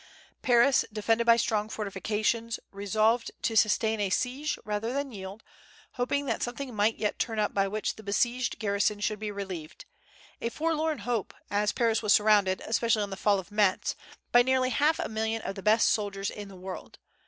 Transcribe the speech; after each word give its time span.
Paris, 0.41 0.83
defended 0.91 1.27
by 1.27 1.35
strong 1.37 1.69
fortifications, 1.69 2.59
resolved 2.71 3.29
to 3.43 3.55
sustain 3.55 3.99
a 3.99 4.09
siege 4.09 4.57
rather 4.65 4.91
than 4.91 5.11
yield, 5.11 5.43
hoping 5.91 6.25
that 6.25 6.41
something 6.41 6.73
might 6.73 6.97
yet 6.97 7.19
turn 7.19 7.37
up 7.37 7.53
by 7.53 7.67
which 7.67 7.97
the 7.97 8.01
besieged 8.01 8.57
garrison 8.57 8.99
should 8.99 9.19
be 9.19 9.29
relieved, 9.29 9.85
a 10.41 10.49
forlorn 10.49 10.97
hope, 11.05 11.35
as 11.51 11.71
Paris 11.71 12.01
was 12.01 12.13
surrounded, 12.13 12.63
especially 12.65 13.03
on 13.03 13.11
the 13.11 13.15
fall 13.15 13.37
of 13.37 13.51
Metz, 13.51 13.95
by 14.31 14.41
nearly 14.41 14.71
half 14.71 14.97
a 14.97 15.07
million 15.07 15.43
of 15.43 15.53
the 15.53 15.61
best 15.61 15.87
soldiers 15.87 16.31
in 16.31 16.47
the 16.47 16.55
world. 16.55 16.97